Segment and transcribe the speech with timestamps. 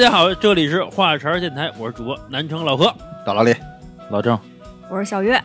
[0.00, 2.90] 大家好，这里是话茬电台，我是主播南城老何。
[3.22, 3.54] 大老李，
[4.08, 4.38] 老郑，
[4.88, 5.38] 我是小月，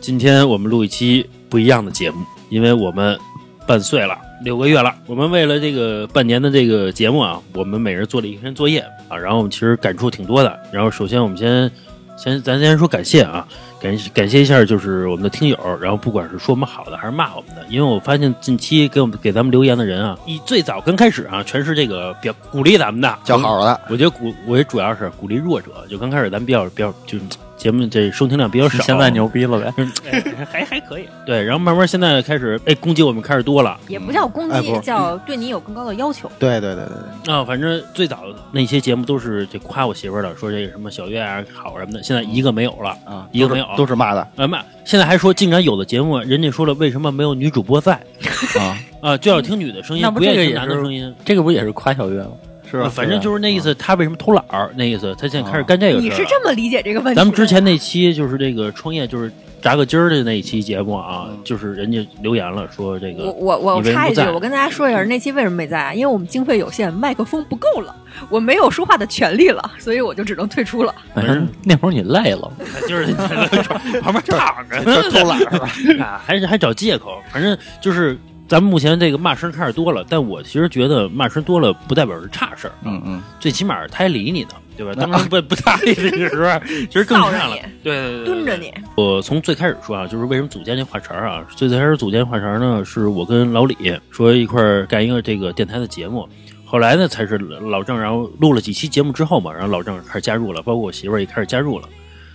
[0.00, 3.18] 今天我们录一期不一样的节目，因为我们
[3.66, 4.94] 半岁了，六个月了。
[5.06, 10.58] 我们为了这个半年的这个节目啊，我们每人做了一篇作业啊，然后我们其实感触挺多的。
[10.72, 11.70] 然后首先我们先
[12.16, 13.46] 先咱先说感谢啊，
[13.80, 25.70] 感感谢一下就是我们的听友，然后不管是说我们好的还是骂我们的，因为我发现近期给我们给咱们留言的人啊，一最早刚开始啊，全是这个比较鼓励咱们的，叫好的，我觉得鼓，我也主要是鼓励弱者。
[25.88, 27.24] 就刚开始咱们比较比较，就是
[27.60, 29.86] 节目这收听量比较少，现在牛逼了呗？
[30.10, 31.06] 哎还还可以。
[31.26, 36.30] 对，然后慢慢现在开始，哎，攻击我们开始多了也不叫攻击，哎叫对你有更高的要求。
[36.38, 37.44] 对对对对对，啊。
[37.44, 42.96] 反正最早那些节目都是这夸我媳妇儿的，说这个什么小月啊好什么的，现在一个没有了。
[43.04, 47.92] 啊，一个没有都是都是骂的啊骂，现在还说竟然有的节目，人家说了为什么没有女主播在
[48.58, 51.14] 啊，啊，就要听女的声音，那不不愿意听男的声音。
[51.26, 52.30] 这个不也是夸小月吗？
[52.70, 54.70] 是反正就是那意思，他为什么偷懒儿？
[54.76, 56.08] 那意思，他现在开始干这个事儿。
[56.08, 57.16] 你是这么理解这个问题？
[57.16, 65.92] 咱们之前那期就是这个创业，就是炸个筋儿的那一期节目啊，就是人家留言了，说这个我我你为什么插一句，我跟大家说一下，那期为什么没在啊？
[65.92, 67.94] 因为我们经费有限，麦克风不够了，
[68.28, 70.94] 我没有说话的权利了，所以我就只能退出了。
[71.14, 72.50] 反正那会儿你累了，
[72.88, 73.12] 就是
[74.00, 75.68] 旁边躺着偷懒是吧？
[76.04, 78.18] 啊，还是还找借口，反正就是
[78.50, 84.92] 咱们目前这个骂声开始多了，但我其实觉得骂声多了不代表是差事儿，嗯嗯，最起码他还理你呢，对吧？
[84.92, 88.56] 当然不不搭理你的时候，其实更差了对对对，对蹲着。
[88.56, 91.46] 你，我从最开始说啊，就是为什么组建这话茬儿啊？
[91.54, 93.76] 最开始组建话茬儿呢，是我跟老李
[94.10, 96.28] 说一块儿干一个这个电台的节目。
[96.64, 101.88] 后来呢，才是老郑，然后录了几期节目之后嘛，然后老郑开始加入了，包括我媳妇儿也开始加入了。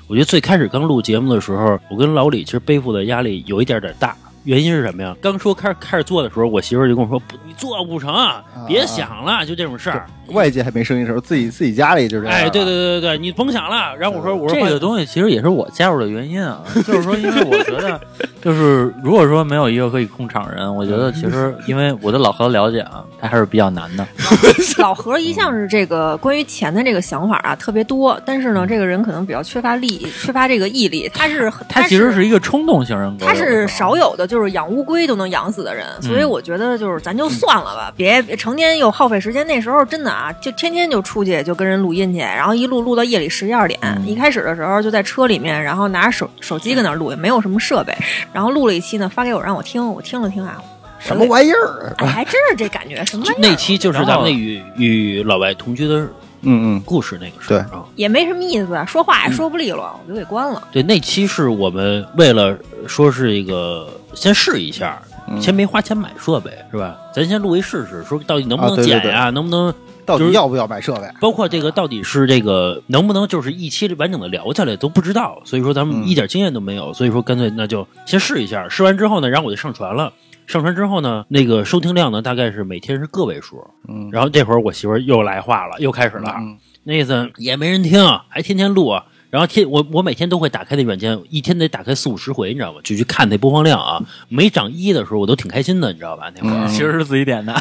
[0.07, 4.15] 我觉得最开始刚录节目的时候，我跟老李其实背负的压力有一点点大。
[4.45, 5.15] 原因是什么呀？
[5.21, 8.15] 刚说开始开始做的时候，我媳妇儿就跟我说：“不，你做不成，
[8.67, 10.05] 别想了，就这种事儿。
[10.29, 12.35] 外界还没声音的时候，自己自己家里就这样。
[12.35, 13.95] 哎，对对对对对，你甭想了。
[13.97, 17.99] 然后我说：“我说这个东西其实也是我加入的原因啊， 就是说，因为我觉得，
[18.41, 24.07] 就是如果说没有一个可以控场人，我觉得其实因为我对老何了解啊，他还是比较难的。
[24.79, 31.09] 老何一向是这个关于钱的这个想法啊特别多，但是呢，这个人可能比较缺乏力，缺乏这个毅力。
[31.13, 39.45] 他是他其实是一个冲动型人格，他是少有的，就是养乌龟都能养死的人，所以我觉得就是咱就算了吧，别别成天又耗费时间。
[39.47, 43.79] 那时候真的啊，就天天就出去就跟人录音去，然后一录录到夜里十一二点。
[43.83, 47.95] 嗯一开始的时候就在车里面，然后拿着手手机跟那录，也没有什么设备，
[48.31, 50.61] 然后录了一期呢，发给我让我听，我听了听啊，
[50.99, 51.93] 什么玩意儿？
[51.97, 56.07] 哎，还真是这感觉，什么玩意儿那期就是咱们那与与老外同居的
[56.45, 57.83] 嗯嗯，故事那个事儿啊。
[57.95, 60.67] 也没什么意思，说话也说不利落，我就给关了。
[60.71, 62.57] 对，那期是我们为了
[62.87, 66.95] 说是一个先试一下，嗯先没花钱买设备是吧？
[67.13, 69.73] 咱先录一试试，说到底能不能啊对对剪呀、能不能
[70.05, 71.09] 到底要不要买设备？
[71.19, 80.13] 包括这个到底是这个能不能就是一期完整的聊下来都不知道，所以说咱们嗯一点经验都没有，所以说干脆那就先试一下，试完之后呢，然后我就上传了。
[80.47, 83.65] 上传之后呢，那个收听量呢，大概是每天是个位数。
[83.87, 86.57] 嗯，然后这会儿我媳妇儿又来话了，又开始了，嗯
[86.87, 87.99] 那意思也没人听，
[88.29, 88.93] 还天天录。
[89.31, 92.79] 然后天我我每天都会打开那软件，一天得打开四五十回，你知道吗？
[92.83, 93.99] 就去看那播放量啊。
[94.29, 96.31] 每涨一的时候，我都挺开心的，你知道吧？
[96.37, 97.53] 那会儿、嗯其实是自己点的，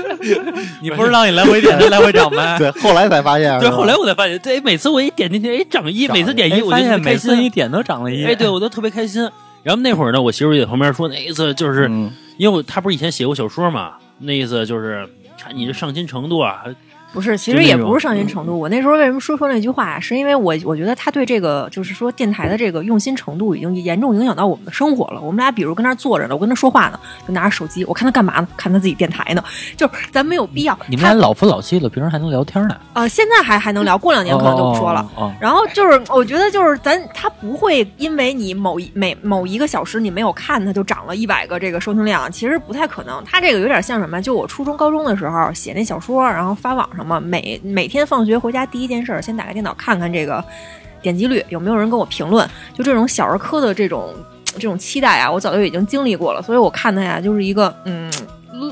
[0.80, 2.56] 你不知道你来回点，来回涨呗。
[2.58, 3.58] 对，后来才发现。
[3.60, 7.44] 对，后来我才发现，对，每次我一点进去，哎，涨一，每次点一，我就特现每次别开心。
[7.44, 9.28] 你点都涨了一，哎，对 我都特别开心。
[9.64, 12.12] 然后那会儿呢，我媳妇儿也在旁边说，那意思就是，嗯。
[12.36, 15.08] 因为我她不是以前写过小说嘛，那意思就是
[15.38, 16.64] 看你这上心程度啊，
[17.14, 18.58] 不是，其实也不是上心程度。
[18.58, 25.20] 我那时候为什么说出那句话，是因为我我觉得他对这个就是说电台的这个用心程度已经严重影响到我们的生活了。
[25.20, 28.48] 我们俩比如跟那儿坐着呢，我跟他说话呢，就拿着手机，我看他干嘛呢？
[28.56, 29.42] 看他自己电台呢。
[29.76, 30.76] 就是咱没有必要。
[30.88, 32.76] 你们俩老夫老妻了，平时还能聊天呢。
[32.94, 35.00] 呃，现在还还能聊，过两年可能就不说了。
[35.14, 35.22] 哦。
[35.22, 43.22] 哦哦然后就是，我觉得就是咱他不会因为你某一每某一个小时你没有看，他就涨了一百个这个收听量，其实不太可能。
[43.24, 44.20] 他这个有点像什么？
[44.20, 50.42] 就我初中高中的时候写那小说，然后发网上嘛，每每天放学回家第一件事儿，先打开电脑看看这个
[51.02, 54.14] 点击率有没有人跟我评论，就这种小儿科的这种
[54.54, 58.10] 这种期待啊，我早就已经经历过了，所以我看他呀就是一个嗯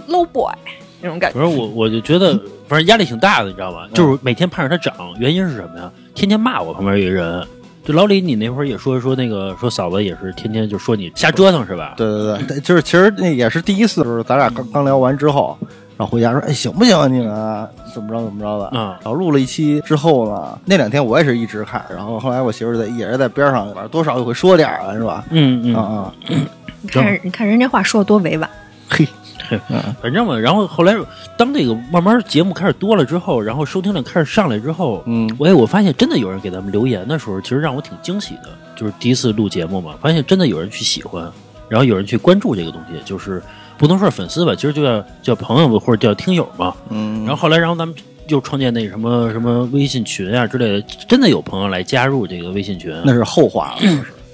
[0.08, 0.52] low boy
[1.00, 1.38] 那种感觉。
[1.38, 2.32] 不是我，我就觉得
[2.69, 3.88] 反正压力挺大的，你知道吧？
[3.93, 5.90] 就是每天盼着他涨，原因是什么呀？
[6.14, 7.46] 天天骂我旁边有一个人，
[7.84, 11.94] 就老李，你那会儿也说说那个说嫂子也是天天就说你瞎折腾是吧？
[11.96, 15.58] 对对对，就是其实那也是第一次，就是咱俩刚刚聊完之后，
[16.02, 18.69] 然后回家说，哎，行不行啊你们怎么着怎么着的。
[18.75, 25.25] 嗯然后录了一期之后呢，那两天我也是一直看，然后后来我媳妇儿在也是在边上，反正多少也会说点儿啊，是吧？
[25.31, 26.14] 嗯嗯，啊啊，
[26.81, 28.50] 你看，你看人这话说的多委婉。
[28.88, 29.06] 嘿，
[30.02, 30.93] 反正嘛，然后后来
[31.38, 38.48] 当这个慢慢节目开始多了之后，然后收听量开始上来之后，嗯，我哎，我发现真的有人给咱们留言的时候，其实让我挺惊喜的。
[38.75, 41.31] 就是第一次录节目嘛，发现真的有人去喜欢，
[41.69, 43.40] 然后有人去关注这个东西，就是
[43.82, 46.73] 不能说是粉丝吧，其实就叫叫朋友或者叫听友嘛。
[46.88, 47.93] 嗯，然后后来，然后咱们
[48.29, 52.94] 又创建那什么什么微信群啊之类的，真的有朋友来加入这个微信群。
[53.05, 53.79] 那是后话了。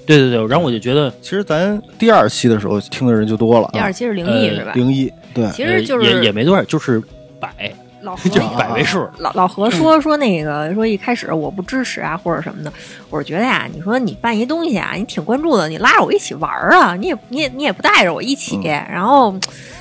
[0.05, 4.71] 对对对，然后我就觉得其实咱第二期的时候听的人就多了啊，第二期是灵异呃是吧？
[4.75, 7.01] 灵异，对，其实就是呃也也没多少，就是
[7.39, 9.07] 百，老 何就百位数。
[9.17, 12.71] 老老何说说那个说一开始我不支持啊或者什么的，
[13.09, 19.33] 我是觉得呀，你说你办一东西啊，你挺关注的，你拉着我一起玩儿啊，你也你也你也不带着我一起，然后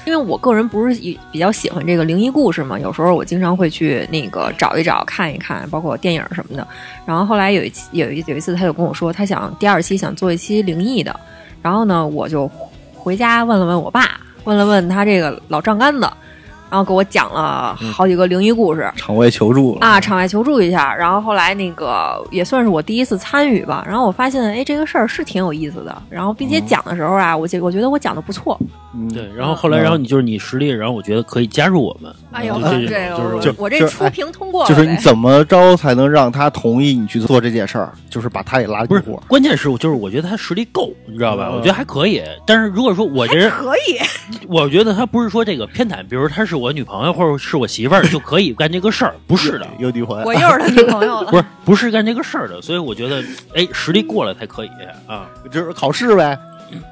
[0.04, 6.66] 因为我个人不是比比较喜欢这个灵异故事嘛，有时候我经常会去那个找一找看一看，包括电影什么的。
[7.06, 11.14] 然后后来有一期有一有一次他就跟我说，他想第二期想做一期灵异的，
[11.62, 12.50] 然后呢我就
[12.94, 16.10] 回家问了问我爸，问了问他这个老丈杆子。
[16.70, 20.94] 然后给我讲了好几个灵异故事，场外求助了啊，场外求助一下。
[20.94, 23.84] 然后后来那个也算是我第一次参与吧。
[23.86, 26.02] 然后我发现，哎，这个事儿是挺有意思的。
[26.10, 28.58] 然后并且讲的时候啊，我觉我觉得我讲的不错。
[28.94, 32.12] 嗯对，然后后来，然后你就是你实力，然后我觉得可以加入我们。
[32.30, 37.90] 哎呦，就这这个就是我这初评通过了呗，就是你怎么着才能让他同意你去做这件事儿？
[38.10, 39.22] 就是把他也拉不是进伙。
[39.26, 41.48] 关键是，就是我觉得他实力够，你知道吧？
[41.50, 42.22] 嗯我觉得还可以。
[42.46, 43.98] 但是如果说我这人，可以，
[44.46, 51.30] 我觉得他不是说这个偏袒，比如她是我女朋友或者是我媳妇儿就可以干这个事儿，不是的，有女朋友我又是他女朋友 了。
[51.30, 52.60] 不是不是干这个事儿的。
[52.60, 53.22] 所以我觉得，
[53.54, 54.70] 哎，实力过了才可以
[55.06, 55.26] 啊。
[55.50, 56.38] 就是考试呗。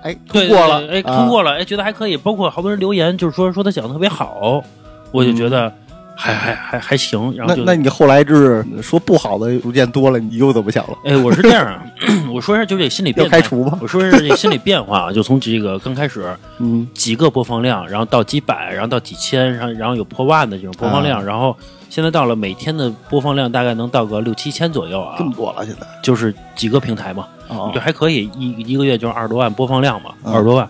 [0.02, 2.16] 哎，通对，过了，对哎，啊通过了，哎，觉得还可以。
[2.16, 4.64] 包括好多人留言，就是说说他讲的特别好，
[5.10, 5.72] 我就觉得
[6.14, 7.34] 还还还还行。
[7.36, 10.96] 然后就那那你后来就是说不好的逐渐多了，你又怎么想了？
[11.04, 11.82] 哎，我是这样啊，
[12.32, 16.26] 我说一下就这心理变化开除吧我说一下这心理变化啊，就从这个刚开始
[16.58, 21.56] 嗯，几个播放量，然后到几百，然后到几千，然后然后有破万的这种播放啊量，然后
[21.90, 30.68] 现在到了每天的播放量大概能到个六七千左右啊这，么多了，现在就是几个平台嘛，啊就还可以，一一个月就是二十多万播放量嘛，嗯二十多万。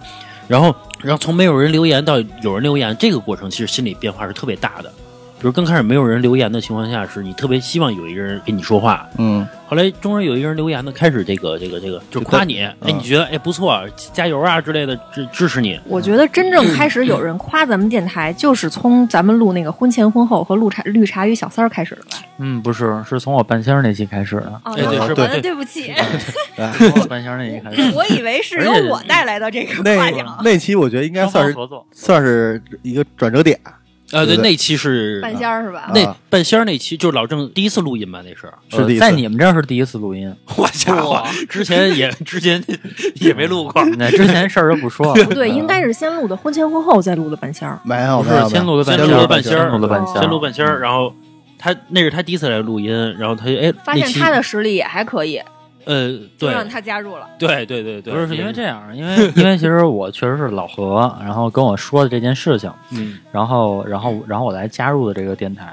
[0.49, 4.93] 然后，然后从没有人留言到有人留言，这个过程其实心理变化是特别大的。
[5.47, 13.81] 比如刚开始没有人留言的情况下，是你特别希望有一个人跟你说话，嗯，后来终于有一个人留言呢，开始这个这个这个就夸你，哎，嗯你觉得哎不错，
[14.13, 22.19] 加油啊之类的支支持你，我觉得真正开始有人夸咱们电台，就是从咱们录那个婚前婚后和绿茶绿茶与小三儿开始的吧？
[22.39, 25.93] 嗯，不是，是从我半仙儿那期开始的，哦对对是对对对不起，
[26.77, 30.41] 从我半仙儿那期开始，我以为是由我带来的这个夸奖。
[30.43, 31.57] 那期我觉得应该算是。
[31.93, 33.57] 算是一个转折点。
[34.13, 35.91] 呃，对，那期是半仙儿是吧？
[35.95, 36.17] 那啊。
[36.31, 38.21] 半仙儿那期就是老郑第一次录音吧？
[38.25, 39.01] 那是，是第一次。
[39.01, 42.63] 在你们这儿是第一次录音，我家伙，之前也之前
[43.21, 45.25] 也没录过， 那之前事儿就不说了。
[45.25, 47.79] 不对， 应该是先录的婚前婚后，再录的半仙儿。
[47.85, 51.13] 没有，不是先录的半仙儿，半仙儿先录的半仙儿，先录半仙儿，然后
[51.59, 55.41] 他那是他第一次来录音，然后他就哎发现他的实力也还可以，
[55.87, 57.27] 呃对就让他加入了。
[57.39, 65.73] 对对对对，不是是因为这样，因为因为其实我确实是老何，然后跟我说的这件事情，嗯然后然后然后我来加入的这个电台。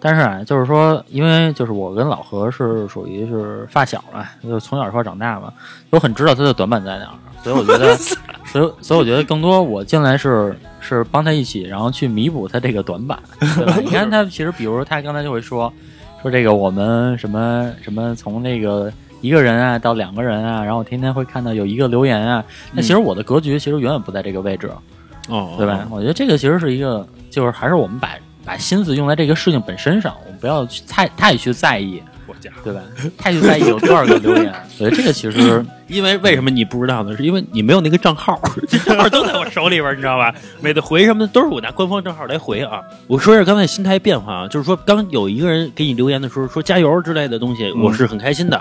[0.00, 5.52] 但是啊，就是说，因为就是我跟老何是属于是发小了，就从小一块长大嘛，
[5.90, 7.96] 我很知道他的短板在哪儿，所以我觉得，
[8.46, 13.74] 所以所以我觉得更多我进来是是帮他一起，然后去弥补他这个短板，对吧？
[13.82, 15.72] 你看他其实，比如他刚才就会说
[16.22, 24.70] 说这个我们什么什么从那个一个人啊到两个人啊，然后我天天会看到有一个留言啊，那其实我的格局其实远远不在这个位置，
[25.28, 25.86] 哦对吧？？
[25.90, 28.10] 我觉得这个其实是一个，就是还是我们把
[28.44, 32.02] 把心思用在这个事情本身上，我们不要去太太去在意，
[32.62, 32.80] 对吧？
[33.18, 37.16] 太去在意有多少个留言，我觉得这个其实 因为为什么你不知道呢？
[37.16, 40.32] 是因为你没有那个账号， 这账号都在我手里边，你知道吧？
[40.62, 42.80] 每次回什么的都是我拿官方账号来回啊。
[43.06, 48.60] 我说一下刚才心态变化啊，就是说刚有一个人给你留言的时候说加油之类的东西，我是很开心的。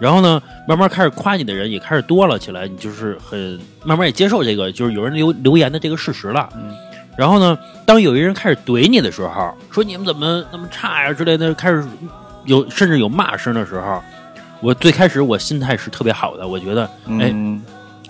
[0.00, 6.48] 然后呢，慢慢开始夸你的人也开始多了起来，你就是很慢慢也接受这个，就是有人留留言的这个事实了。
[6.54, 6.74] 嗯
[7.16, 11.84] 然后呢，当有一人开始怼你的时候，说你们怎么那么差呀之类的，开始
[12.44, 14.02] 有甚至有骂声的时候，
[14.60, 16.82] 我最开始我心态是特别好的，我觉得
[17.20, 17.62] 哎，嗯，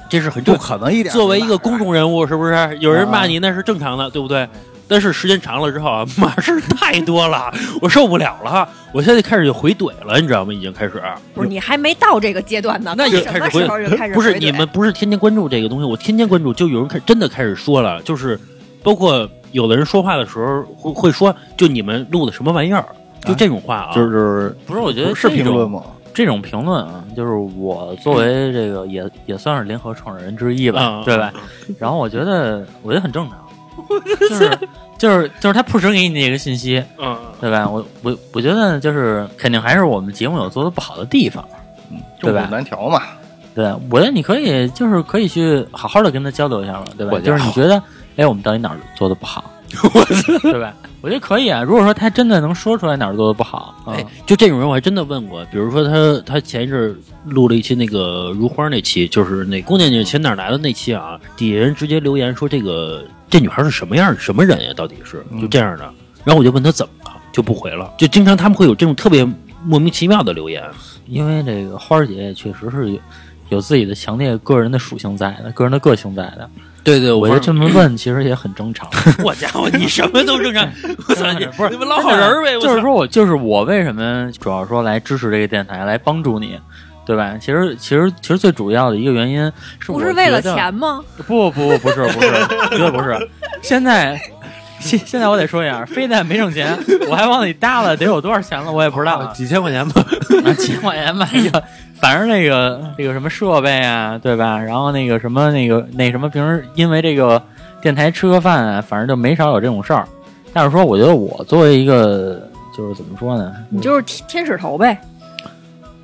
[0.09, 1.12] 这是很不正可能一点。
[1.12, 4.49] 作为一个公众人物，是不是有人骂你那是正常的，对不对？
[4.87, 8.69] 但是时间长了之后啊， 骂事儿太多了，我受不了了。
[8.93, 10.53] 我现在开始就回怼了，你知道吗？
[10.53, 11.03] 已经开始，
[11.35, 18.38] 不是你还没到这个阶段呢，那你什么就开始回时候就开始不是你们不是天天关注这个东西，我天天关注，就有人开真的开始说了，就是
[18.83, 22.85] 包括有的人说话的时候会会说，就你们录的什么玩意儿，
[23.25, 25.83] 就这种话啊，就是不是，我觉得是评论吗？
[26.12, 31.33] 这种评论啊，就是我作为这个也也算是联合创始人之一吧，啊对吧？
[31.76, 33.37] 然后我觉得我觉得很正常，
[34.28, 34.59] 就是
[34.99, 37.69] 就是就是他 push 给你这个信息，嗯，对吧？
[37.69, 41.45] 我我我觉得就是肯定还是我们节目有做的不好的地方，
[42.21, 43.02] 对吧众口难调嘛。
[43.54, 47.81] 对，我觉得你可以就是可以去好好的跟他交流一下嘛，对吧就是你觉得，
[48.16, 49.45] 哎，我们到底哪儿做的不好，
[50.43, 50.75] 对吧？
[51.05, 51.63] 我觉得可以啊。
[51.63, 56.97] 如果说他真的能说出来哪儿做的不好，啊哎，就这种人我还真的问过，比如说他他前一阵儿
[57.27, 64.73] 录了一期那个如花那期，就是那姑娘你钱哪儿来的那期啊，底下人直接留言说这个这女孩是什么样什么人呀？
[64.75, 65.85] 到底是就这样的。
[66.25, 69.23] 然后我就问他怎么了，就不回了，就经常他们会有这种特别
[69.63, 70.65] 莫名其妙的留言。
[71.07, 72.99] 因为这个花儿姐也确实是有
[73.51, 76.49] 有自己的强烈个人的属性在的，个人的个性在的。
[76.85, 78.88] 对对，我觉得这么问其实也很正常。
[79.25, 80.69] 我家伙，你什么都正常。
[81.09, 82.61] 我操你，不是你们老好人儿呗？
[82.61, 86.61] 就是说我就是我为什么主要说来支持这个电台，来帮助你，
[87.07, 87.35] 对吧？
[87.41, 89.50] 其实其实其实最主要的一个原因
[89.81, 91.00] 是我不是为了钱吗？
[91.26, 92.31] 不不不是不是，
[92.71, 93.17] 绝对 不是。
[93.62, 94.21] 现在
[94.79, 100.05] 现现在我得说一下，非但没挣钱，我还往里搭了得有多少钱了，我也不知道啊，几千块钱吧。
[100.59, 101.62] 几千块钱买一个，
[102.05, 104.59] 反正那个这个什么设备啊，对吧？
[104.59, 107.43] 然后那个什么那个那什么，平时因为这个
[107.81, 110.07] 电台吃个饭啊，反正就没少有这种事儿。
[110.53, 112.47] 但是说，我觉得我作为一个
[112.77, 113.55] 就是怎么说呢？
[113.71, 115.01] 你就是天天使头呗。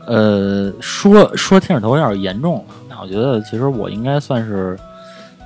[0.06, 4.74] 呃，说说天使头有点严重了，那我觉得其实我应该算是，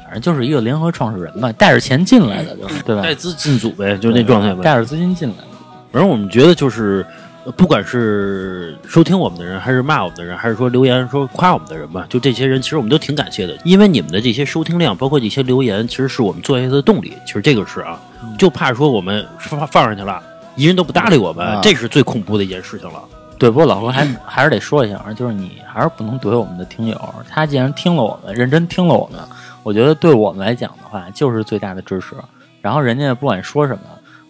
[0.04, 3.02] 反正就是一个联合创始人吧，带着钱进来的，就是对吧？
[3.02, 4.62] 带资进组呗，就是那状态呗。
[4.62, 5.44] 带着资金进来的。
[5.90, 7.16] 反正我们觉得就是，呃
[7.56, 17.12] 不管是收听我们的人，还是骂我们的人，还是说留言说夸我们的人吧，就这些人，其实我们都挺感谢的，因为你们的这些收听量，包括这些留言，其实是我们做下去的动力。
[17.26, 18.00] 其实这个是啊，
[18.38, 20.22] 就怕说我们放放上去了，
[20.56, 23.02] 一人都不搭理我们，啊这是最恐怖的一件事情了。
[23.36, 27.14] 对，不过老何还还是得说一下，就是你还是不能怼我们的听友。
[27.28, 29.20] 他既然听了我们，认真听了我们，
[29.62, 32.14] 我觉得对我们来讲的话，就是最大的支持。
[32.62, 33.80] 然后人家不管说什么，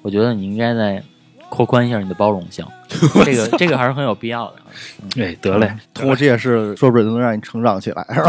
[0.03, 1.01] 我觉得你应该再
[1.55, 2.67] 扩宽一下你的包容性，
[3.25, 5.23] 这个这个还是很有必要的。
[5.23, 8.21] 哎，得嘞，通过这件事，说不准能让你成长起来，是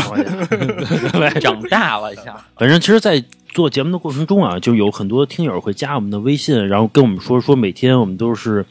[1.18, 1.30] 吧？
[1.42, 8.64] 长大了一下，反正其实，在做节目的过程中啊，就有很多听友会加我们的微信，然后跟我们说说每天我们都是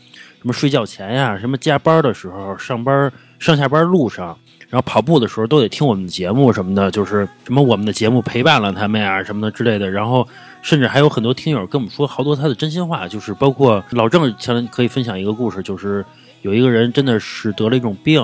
[0.44, 4.36] 什么睡觉前呀，什么加班的时候、上班上下班路上，
[4.68, 9.90] 然后跑步的时候都得听我们的节目什么的，就是什么我们的节目陪伴了他们呀什么的之类的。
[9.90, 10.28] 然后
[10.60, 16.04] 甚至还有很多听友跟我们说好多他的真心话，就是包括老郑前可以分享一个故事，就是
[16.42, 18.22] 有一个人真的是得了一种病，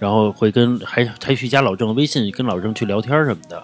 [0.00, 3.62] 然后会跟还还去加老郑的微信，跟老郑去聊天什么的。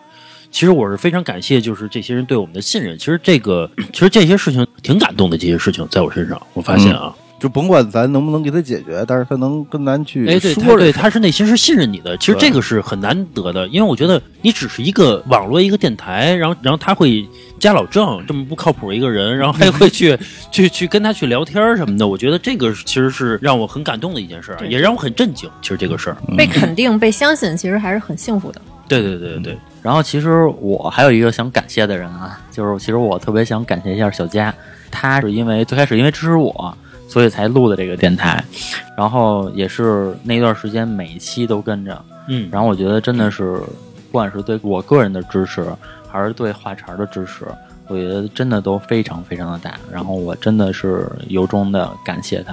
[0.48, 2.96] 其实我是非常感谢，就是这些人对我们的信任。
[2.96, 5.36] 其实这个， 其实这些事情挺感动的。
[5.36, 12.16] 这些事情在我身上，我发现啊，就甭管咱能不能给他解决，但是他能跟咱去哎，对，对他是内心是信任你的。
[12.16, 17.28] 其实这个是很难得的，因为我觉得你只是一个网络一个电台，然后然后他会
[17.58, 20.18] 加老郑这么不靠谱一个人，然后还会去
[20.50, 22.08] 去去跟他去聊天什么的。
[22.08, 25.48] 我觉得这个其实是让我很感动的一件事儿，也让我很震惊。
[25.60, 28.60] 其实这个事儿，被肯定、被相信，其实还是很幸福的。
[28.88, 34.54] 对对对对对，然后其实我还有一个想感谢的人啊，就是其实我特别想感谢一下小佳，
[34.90, 36.76] 他是因为最开始因为支持我，
[37.08, 38.44] 所以才录的这个电台，
[38.96, 43.60] 然后也是那段时间每一期都跟着，嗯，然后我觉得真的是，
[44.10, 45.64] 不管是对我个人的支持，
[46.08, 47.46] 还是对话茬的支持，
[47.88, 52.52] 我觉得真的都非常非常的大，然后我真的是由衷的感谢他，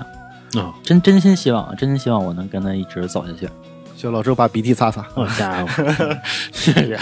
[0.60, 3.50] 啊，真真心希望，真心希望我能跟他一直走下去。
[4.04, 5.02] 行，老周把鼻涕擦擦。
[5.14, 5.84] 好家伙，
[6.52, 7.00] 谢谢。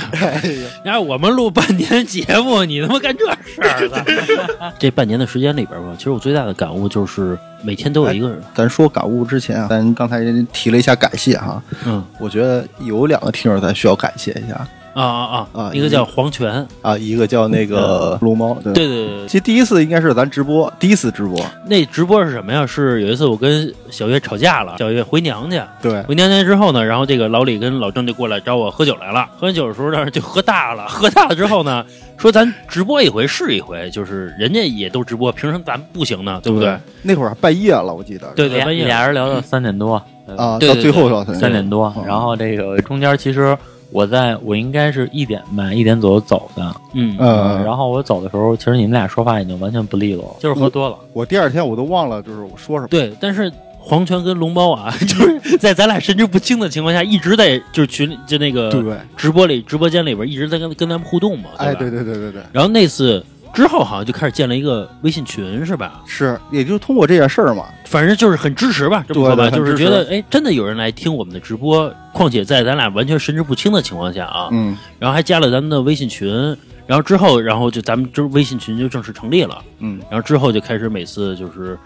[0.83, 4.73] 然后我们录半年节目，你他妈干这事儿了？
[4.77, 10.19] 这半年的时间里边吧，其实我最大的感悟就是每天都有一个人，咱说感悟之前啊，咱刚才
[10.53, 22.65] 提了一下感谢哈，嗯我觉得有两个听友咱需要感谢一下啊啊啊啊一个叫黄泉，啊，一个叫那个龙猫，对对对对其实第一次应该是咱直播，第一次直播，那直播是什么呀？
[22.65, 29.27] 是有一次我跟小月吵架了，小月回娘家，对，回娘家之后呢，然后这个老李跟老郑就过来找我喝酒来了。
[29.37, 31.85] 喝完酒的时候呢，就喝大了， 喝大了之后呢，
[32.17, 36.39] 说咱直播一回是一回，就是人家也都直播，凭什么咱不行呢？
[36.43, 36.77] 对不对？？
[37.01, 38.27] 那会儿半夜了，我记得。
[38.35, 40.01] 对对，俩半夜俩人聊到三点多。
[40.37, 43.57] 啊，到最后到三点多，然后这个中间其实
[43.91, 50.95] 我在我应该是一点半，一点左右走的，嗯嗯，然后我走的时候，其实你们俩说话已经完全不利落，就是喝多了。
[51.13, 52.87] 我第二天我都忘了，就是我说什么。
[52.87, 61.49] 对，但是黄泉跟龙猫啊， 就是在咱俩神志不清的情况下，一直在就是群里就那个对，直播里直播间里边一直在跟跟咱们互动嘛。
[61.57, 66.01] 哎，吧对对对对对，然后那次之后好像就开始建了一个微信群，是吧？
[66.05, 74.77] 是，也就通过这件事儿嘛，反正就是很支持吧，这么说吧，对对就是觉得哎，真的有人来听我们的直播，况且在咱俩完全神志不清的情况下啊，嗯。
[74.99, 76.29] 然后还加了咱们的微信群，
[76.87, 79.99] 然后之后，然后就咱们就微信群就正式成立了，嗯。
[80.09, 81.77] 然后之后就开始每次就是，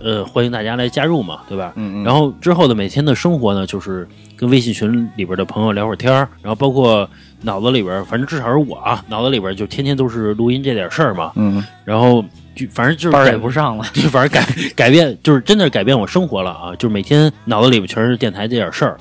[0.00, 1.72] 呃，欢迎大家来加入嘛，对吧？
[1.76, 7.08] 嗯嗯，然后之后的每天的生活呢，就是跟微信群里边的朋友聊会儿天儿，然后包括
[7.42, 13.84] 脑子里边，反正至少是我啊，脑子里边就天天都是录音这点事儿嘛，嗯然后就反正就是改也不上了。
[13.94, 16.74] 就反正改改变，就是真的是改变我生活了啊！
[16.76, 18.96] 就是每天脑子里边全是电台这点事儿，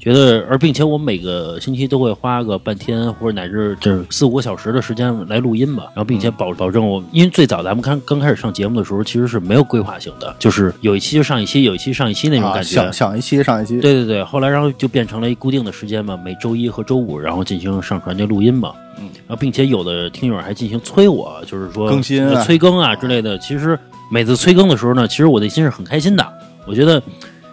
[0.00, 12.70] 觉得而并且我每个星期都会花个半天或者乃至就是四五个小时的时间来录音吧，然后并且保保证我，因为最早咱们刚刚开始上节目的时候其实是没有规划性的，就是有一期就上一期，有一期上一期那种啊感觉。
[12.70, 18.72] 想想一期上一期，对对对，后来然后就变成了一固定的时间嘛，每周一和周五，然后进行上传这录音嘛。
[18.98, 23.38] 嗯，然后并且有的听友还进行催我，就是说更新啊催更啊之类的。
[23.38, 23.78] 其实
[24.10, 26.26] 每次催更的时候呢，其实我内心是很开心的。
[26.66, 27.02] 我觉得，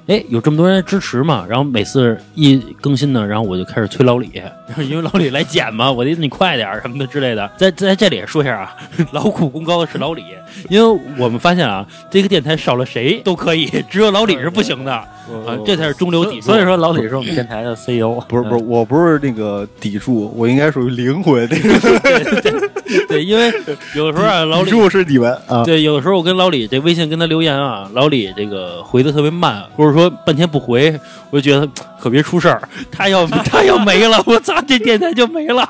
[0.08, 4.32] 哎，有这么多人支持嘛，然后每次一更新呢，然后我就开始催老李，
[4.66, 7.50] 然后因为老李来剪嘛，我得你快点什么的之类的。
[7.58, 8.76] 在在这里说一下啊，
[9.12, 10.24] 劳苦功高的是老李，
[10.70, 15.06] 因为我们发现啊，这个电台少了谁都可以，只有老李是不行的啊，
[15.66, 16.42] 这才是中流砥柱。
[16.42, 18.22] 所以说，老李是我们电台的 CEO。
[18.30, 21.46] 不是不是，我不是那个砥柱，我应该属于灵魂，
[23.24, 23.52] 因为
[23.96, 30.98] 有的时候啊，老李是你们啊，对，有的时候我跟老李这微信跟他留言啊，老李这个回的特别慢，或者说半天不回，
[31.30, 31.68] 我就觉得
[32.00, 32.62] 可别出事儿。
[32.92, 35.68] 他要 他要没了，我操，这电台就没了。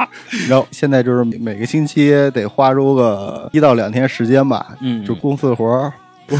[0.47, 5.93] 然后现在就是每个星期得花出个一到两天时间吧，嗯就公司活儿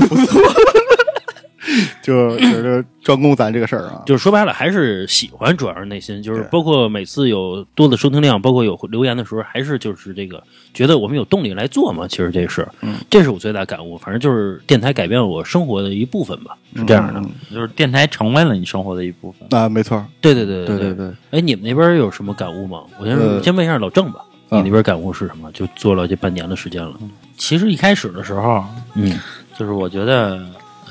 [2.02, 10.42] 就就是 专攻咱这个事儿啊，就是说白了，还是喜欢，主要是内心，就是包括每次有多的收听量，包括有留言的时候，还是就是这个
[10.74, 12.08] 觉得我们有动力来做嘛。
[12.08, 13.98] 其实这是，嗯这是我最大感悟。
[13.98, 17.20] 反正就是电台改变了我生活的一部分吧，是这样的。
[17.20, 19.48] 嗯就是电台成为了你生活的一部分。
[19.58, 21.12] 啊，没错，对对对对对对。
[21.32, 22.82] 哎，你们那边有什么感悟吗？
[23.00, 25.50] 我先、呃先问一下老郑吧，啊你那边感悟是什么？
[25.54, 26.94] 就做了这半年的时间了。
[27.38, 28.64] 其实一开始的时候，
[28.96, 29.18] 嗯
[29.58, 30.40] 就是我觉得，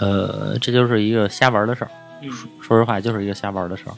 [0.01, 1.91] 呃，这就是一个瞎玩的事儿。
[2.61, 3.93] 说实话，就是一个瞎玩的事儿。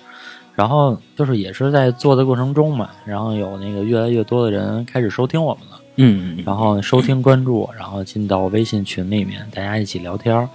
[0.55, 10.49] 然后就是也是在做的过程中嘛，然后有那个越来越多的人开始收听我们了，嗯嗯然后收听关注，然后进到微信群里面，大家一起聊天儿。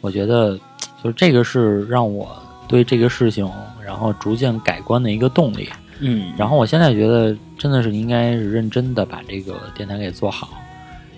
[0.00, 0.56] 我觉得
[1.02, 2.28] 就是这个是让我
[2.68, 3.50] 对这个事情，
[3.84, 5.68] 然后逐渐改观的一个动力。
[5.98, 10.50] 嗯，然后我现在觉得真的是应该是认真的把这个电台给做好，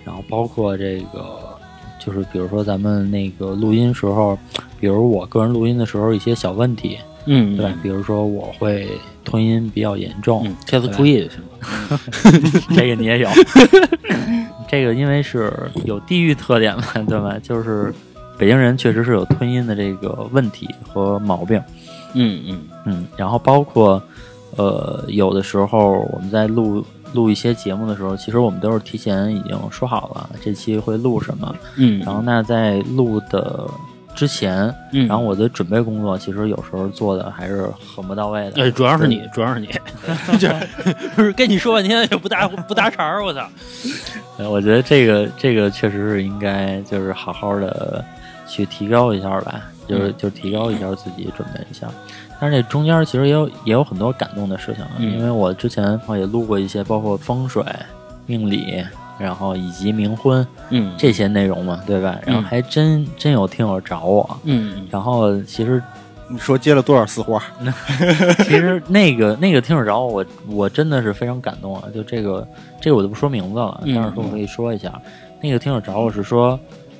[0.03, 1.50] 然后包括这个
[2.03, 4.37] 就是比如说咱们那个录音时候，
[4.79, 7.73] 比如我个人录音的时候一些小问题，嗯对吧？
[7.83, 8.87] 比如说我会
[9.23, 11.99] 吞音比较严重，嗯，下次注意就行了。
[12.75, 13.29] 这个你也有，
[14.67, 15.53] 这个因为是
[15.85, 17.37] 有地域特点嘛，对吧？
[17.43, 17.93] 就是
[18.37, 21.61] 北京人确实是有吞音的这个问题和毛病。
[22.13, 24.01] 嗯嗯嗯，然后包括
[24.57, 26.83] 呃，有的时候我们在录
[27.13, 33.69] 录一些节目的时候，其实我们都是提前已经说好了这期会录什么，嗯，然后那在录的
[34.15, 38.61] 之前，嗯，然后我的准备工作其实有时候做的还是很不到位的。
[38.63, 39.67] 呃，主要是你，主要是你，
[40.37, 40.49] 就
[41.23, 43.47] 是跟你说半天也不搭 不搭茬儿，我操！
[44.37, 48.03] 呃我觉得这个这个确实是应该就是好好的
[48.47, 51.87] 去提高一下吧，就是嗯就提高一下自己，准备一下。
[52.41, 57.63] 但是这中间其实也有也有很多感动的事情因为我之前也录过一些包括风水、
[58.25, 58.83] 命理，
[59.19, 62.17] 然后以及冥婚嗯这些内容嘛，对吧？
[62.25, 65.81] 然后嗯还真真有听友找我，嗯然后其实
[66.27, 67.39] 你说接了多少私活？
[68.43, 70.25] 其实那个那个听友找我，我
[70.55, 71.83] 我真的是非常感动啊！
[71.93, 72.47] 就这个
[72.79, 74.91] 这个我就不说名字了，嗯但是说我可以说一下，
[75.41, 76.59] 那个听友找我是说，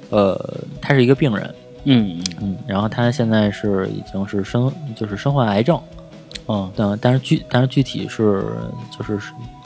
[0.10, 0.38] 呃，
[0.82, 1.50] 他是一个病人，
[1.84, 5.80] 嗯嗯，然后他现在是已经是身就是身患癌症，
[6.48, 8.46] 嗯，但但是具但是具体是
[8.96, 9.20] 就是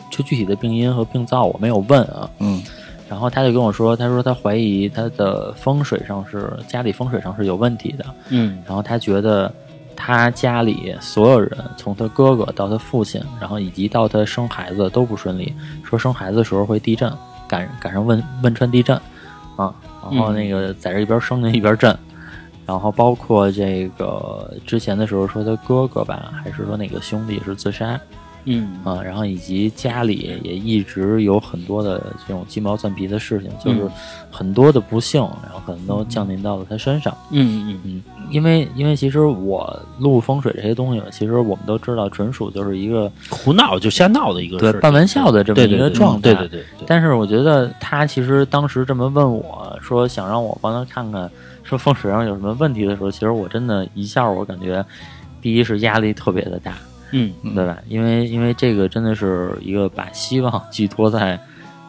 [0.09, 2.63] 就具体的病因和病灶我没有问啊，嗯。
[3.07, 8.63] 然后他就跟我说，他说他怀疑他的风水上是家里风水上是有问题的，嗯。
[8.65, 9.53] 然后他觉得
[9.95, 17.11] 他家里所有人，从他哥哥到他父亲，然后以及到他生孩子都不顺利，说生孩子的时候会地震，
[17.47, 18.99] 赶赶上汶汶川地震。
[19.55, 19.73] 啊，
[20.11, 21.97] 然后那个在这一边生的一边震，
[22.65, 27.99] 然后包括这个之前的时候说他哥哥吧，还是说哪个兄弟是自杀，
[28.45, 33.91] 嗯啊，然后以及家里也一直有很多的这种鸡毛蒜皮的事情，就是嗯
[34.31, 37.15] 很多的不幸，然后可能都降临到了他身上。
[37.31, 46.33] 嗯嗯嗯，因为因为其实我录风水这些东西，其实我们都知道，纯属就是一个胡闹就瞎闹的一个事儿对半玩笑的这么一个状态。
[46.33, 51.31] 对对对对，但是我觉得他其实当时这么问我说，想让我帮他看看
[51.65, 54.85] 说风水上有什么问题的时候，其实我真的一下我感觉，
[55.41, 56.73] 第一是压力特别的大，
[57.11, 57.77] 嗯对吧？
[57.89, 61.37] 因为因为这个真的是一个把希望 寄托在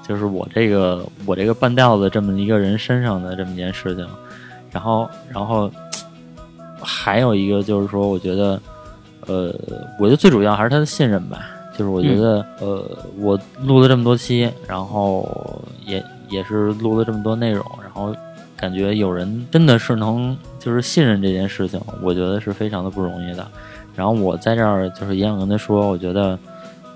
[0.02, 4.06] 就是我这个我这个半吊子这么一个人身上的这么一件事情，
[4.72, 5.70] 然后然后
[6.80, 8.60] 还有一个就是说，我觉得
[9.26, 9.54] 呃，
[10.00, 11.50] 我觉得最主要还是他的信任吧。
[11.76, 12.82] 就是我觉得，呃，
[13.18, 18.16] 我录了这么多期，然后也也是录了这么多内容，然后
[18.56, 23.46] 感觉有人真的是能就是信任这件事情，我觉得是非常的不容易的。
[23.94, 26.38] 然后我在这儿就是也想跟他说，我觉得，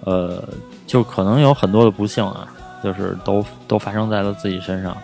[0.05, 0.43] 呃，
[0.87, 2.47] 就可能有很多的不幸啊，
[2.83, 4.97] 就是都都发生在了自己身上，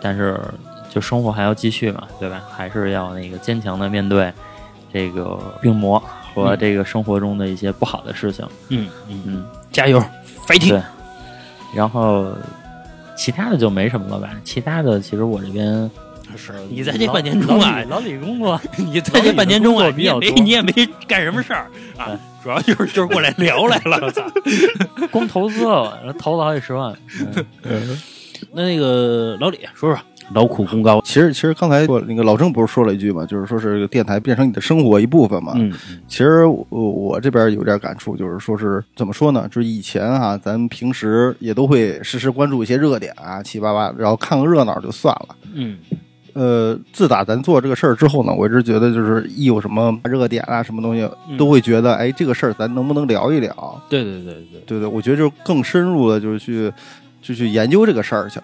[0.00, 0.40] 但是
[0.88, 2.42] 就生活还要继续嘛，对吧？
[2.50, 4.32] 还是要那个坚强的面对
[4.92, 6.02] 这个病魔
[6.34, 8.46] 和这个生活中的一些不好的事情。
[8.68, 10.02] 嗯嗯，嗯，加油
[10.46, 10.70] ，fighting！
[10.70, 10.82] 对。
[11.74, 12.26] 然后
[13.16, 14.30] 其他的就没什么了吧？
[14.44, 15.90] 其他的其实我这边
[16.36, 20.72] 是 你在这半年中啊，老李工作，你在这半年中啊，你也没你也没
[21.06, 23.98] 干什么事儿啊，主要就是 就是过来聊来了。
[24.02, 24.22] 我操！
[25.10, 26.94] 光投资了，投了好几十万。
[27.62, 27.98] 嗯
[28.52, 30.00] 那那个老李说说
[30.32, 35.52] 劳苦功高，其实其实刚才说那个老郑不是说了一句嘛，就是说是这个电台变成你的生活一部分嘛。
[35.56, 35.72] 嗯
[36.08, 39.46] 其实我我这边有点感触，就是说是怎么说呢？
[39.48, 45.36] 就是以前啊、咱平时也都会时时关注一些热点啊，七七八八，然后看个热闹就算了。
[45.54, 45.78] 嗯
[46.34, 53.82] 呃，自打咱做这个事儿之后呢，我一直觉得就是一有什么热点啊，什么东西，嗯都会觉得，哎，这个事儿咱能不能聊一聊？
[53.88, 56.70] 对对对对，对对，我觉得就是更深入的，就是去
[57.22, 58.38] 就去研究这个事儿去。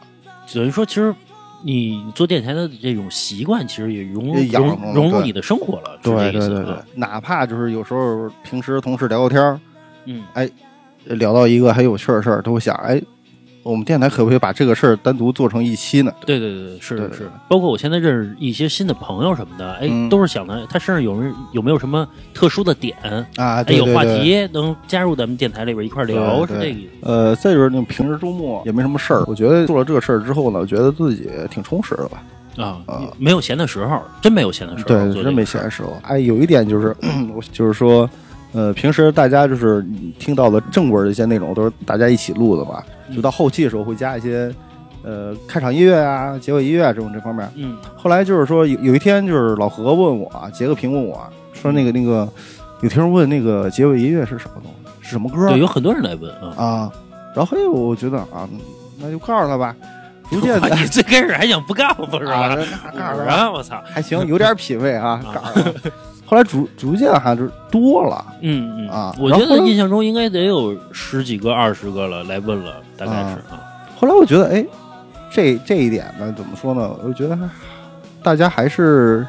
[0.54, 1.14] 等于说其实。
[1.62, 6.82] 你做电台的这种习惯，其实也融融成融入你的生活了，是这个意思对对啊。
[6.94, 9.60] 哪怕就是有时候平时同事聊聊天儿，
[10.06, 10.24] 嗯
[11.04, 12.98] 聊到一个很有趣的事儿，都会想，哎，
[13.62, 16.12] 我们电台可不可以把这个事儿单独做成一期呢？
[16.24, 22.96] 对对对，是是是，包括我现在认识一些新的朋友什么的，哎，嗯都是想的他身上有人有没有什么特殊的点，
[23.36, 24.04] 啊，哎，有话。
[24.04, 27.06] 题能加入咱们电台里边一块聊，是这个意思。
[27.06, 32.22] 呃，再就是那种平时周末也没什么事儿，我觉得做了这个事儿之后呢，我觉得自己挺充实的吧。
[32.56, 35.96] 啊啊，没有闲的时候，真没有闲的时候，对，真没闲的时候。
[36.02, 36.94] 哎，有一点就是，
[37.34, 38.08] 我就是说，
[38.52, 39.84] 呃，平时大家就是
[40.18, 42.84] 听到的正规的一些内容，都是大家一起录的吧。
[43.14, 44.52] 就到后期的时候会加一些，
[45.02, 47.48] 呃，开场音乐啊、结尾音乐啊这种这方面。
[47.56, 51.20] 嗯后来就是说有有一天就是老何问我，截个屏问我
[51.52, 52.28] 说那个那个，
[52.80, 55.48] 有听众问那个结尾音乐是什么东西，是什么歌？
[55.48, 56.54] 对，有很多人来问啊。
[56.56, 56.92] 啊。
[57.36, 58.48] 然后嘿，我觉得啊，
[58.98, 59.74] 那就告诉他吧。
[60.28, 62.56] 逐渐的你最开始还想不告诉是啊，吧？
[62.94, 63.82] 那告诉他啊，我操！
[63.84, 65.90] 还行，有点品位啊，啊告诉他。
[66.30, 68.24] 后来逐逐渐哈就是多了。
[68.40, 73.58] 嗯嗯啊我觉得印象中应该得有十几个、二十个了来问了，大概是啊。
[73.98, 74.64] 后来我觉得，哎，
[75.28, 76.88] 这这一点呢，怎么说呢？
[77.04, 77.50] 我觉得还
[78.22, 79.26] 大家还是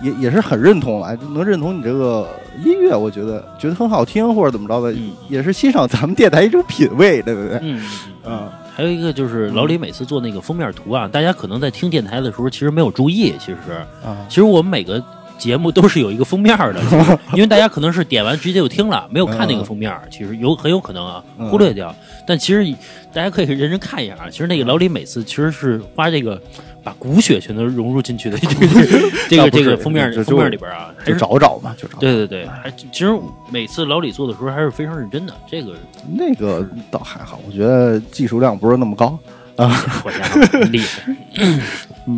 [0.00, 2.26] 也也是很认同了，哎能认同你这个
[2.64, 7.58] 音乐，我觉得觉得很好听，或者怎么着的，嗯也是欣赏咱们电台一种品味，对不对？
[7.60, 7.84] 嗯
[8.24, 13.58] 嗯啊还有一个就是老李每次做那个封面图啊，大家可能在听电台的时候其实没有注意，其实
[14.04, 15.02] 啊其实我们每个
[15.38, 16.80] 节目都是有一个封面的，
[17.34, 21.94] 因为大家可能是点完直接就听了，没有看那个封面，其实有很有可能啊嗯忽略掉。
[22.26, 22.64] 但其实
[23.12, 26.40] 大家可以认真看一下啊，其实那个老李每次其实是花这个
[26.82, 28.36] 把骨血全都融入进去的
[29.28, 31.98] 这个这个封面封面里边啊，还就是找找嘛，就找。
[31.98, 33.16] 对对对，还其实
[33.50, 35.74] 每次老李做的时候还是非常认真的，这个
[36.16, 39.18] 那个倒还好，我觉得技术量不是那么高。
[39.56, 39.72] 啊
[40.04, 41.14] 我家伙厉害。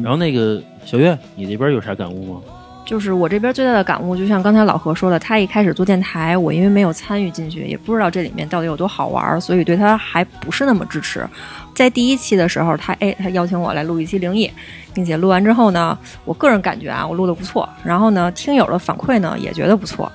[0.03, 2.41] 然后那个小月，你那边有啥感悟吗？
[2.89, 11.29] 就是我这边最大的感悟，就像刚才老何说的，他一开始做电台，我因为没有参与进去，也不知道这里面到底有多好玩，所以对他还不是那么支持。
[11.75, 14.51] 在第一期的时候，他哎，他邀请我来录一期灵异，
[14.95, 17.69] 并且录完之后呢，我个人感觉啊，我录的不错。
[17.85, 20.11] 然后呢，听友的反馈呢也觉得不错。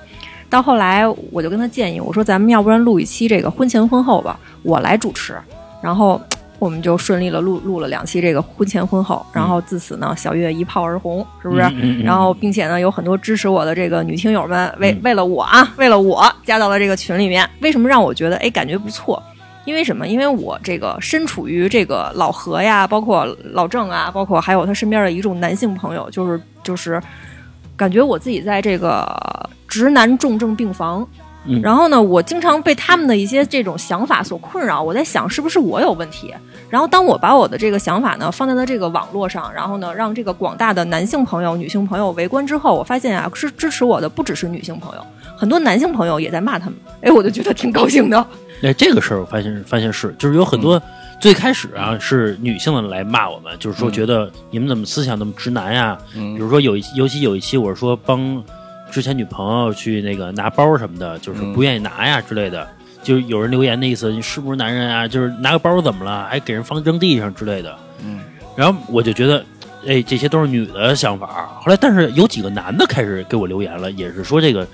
[0.50, 5.36] 到后来，我就跟他建议，我说咱们要不然录一期这个婚前婚后吧，我来主持，
[5.80, 6.20] 然后。
[6.58, 11.62] 我们就顺利了录录了两期这个婚前婚后，然后自此呢，小月一炮而红，是不是？
[11.62, 17.48] 嗯嗯嗯然后，并且呢，有很多支持我的这个女听友们，为嗯为了我啊，为了我加到了这个群里面。
[17.60, 19.22] 为什么让我觉得哎感觉不错？
[19.64, 20.06] 因为什么？
[20.06, 27.02] 因为我这个身处于这个老何呀，包括老郑啊，包括还有他身边的一众男性朋友，就是就是
[27.76, 31.06] 感觉我自己在这个直男重症病房
[31.46, 34.82] 嗯然后呢，我经常被他们的一些这种想法所困扰。
[34.82, 36.34] 我在想，是不是我有问题？
[36.70, 46.74] 然后当我把我的这个想法呢放在了这个网络上，然后呢，让这个广大的男性朋友、女性朋友围观之后，我发现啊，是支持我的不只是女性朋友，很多男性朋友也在骂他们。
[47.02, 48.26] 哎，我就觉得挺高兴的。
[48.62, 50.80] 哎，这个事儿我发现发现是，就是有很多
[51.20, 55.98] 最开始啊是女性的来骂我们，就是说觉得你们怎么思想那么直男呀？
[56.16, 58.42] 嗯比如说有一尤其有一期我是说帮
[58.94, 62.64] 之前女朋友去那个拿包什么的，就是不愿意拿呀之类的。
[63.02, 65.08] 就有人留言的意思，你是不是男人啊？
[65.08, 67.76] 就是拿个包怎么了，还给人放扔地上之类的。
[68.04, 68.20] 嗯，
[68.54, 69.44] 然后我就觉得，
[69.84, 71.50] 哎，这些都是女的想法。
[71.60, 74.64] 后来，但是有几个男的开始给我留言了，也是说这个，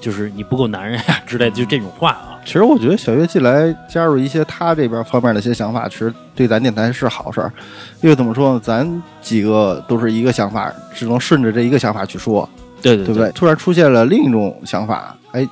[0.00, 2.38] 就是你不够男人呀之类的，就这种话啊。
[2.44, 7.52] 其实我觉得小月进来加入一些他这边方面的一些想法，其实对咱电台是好事儿。
[8.00, 12.48] 因为怎么说呢，咱几个都是一个想法，只能顺着这一个想法去说，
[12.86, 13.30] 对对对不对？
[13.32, 15.46] 突然出现了另一种想法，哎，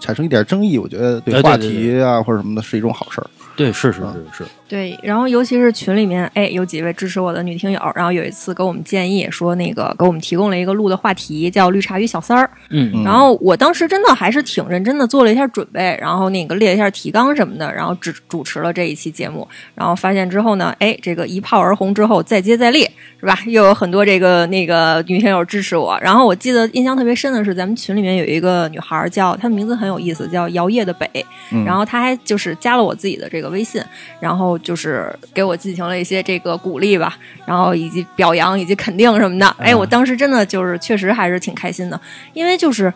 [0.00, 3.26] 产生一点争议，我觉得哎对对话对题啊或者什么的是一种好事儿。
[3.56, 12.48] 对，是是是是，对，然后尤其是群里面，哎，有几位支持我的女听友，然后有一次给我们建议说，那个给我们提供了一个录的话题，叫“绿茶与小三儿”。
[12.70, 22.82] 嗯嗯然后我当时真的还是挺认真的做了一下准备，然后那个列一下提纲什么的，然后主主持了这一期节目，然后发现之后呢，哎，这个一炮而红之后再接再厉，
[23.18, 23.36] 是吧？
[23.46, 25.98] 又有很多这个那个女听友支持我。
[26.00, 31.08] 然后我记得印象特别深的是，咱们群里面有一个女孩儿叫她的名字很有意思，叫摇曳的北，
[31.50, 33.82] 嗯然后她还就是加了我自己的这个微信，
[34.20, 39.46] 然后就是给我进行了一些这个鼓励吧，然后以及表扬以及肯定什么的。
[39.58, 42.00] 哎，我当时真的就是确实还是挺开心的，
[42.32, 42.92] 因为就是。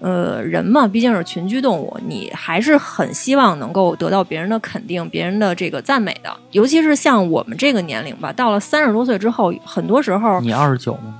[0.00, 6.30] 呃，人嘛，毕竟是群居动物，你还是很希望能够得到别人的肯定、别人的这个赞美的。
[6.50, 11.14] 尤其是像我们这个年龄吧，到了三十多岁之后，很多时候你二十九吗？